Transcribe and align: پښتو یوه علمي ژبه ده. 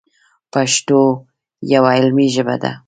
پښتو 0.53 0.99
یوه 1.73 1.91
علمي 1.97 2.27
ژبه 2.35 2.55
ده. 2.63 2.71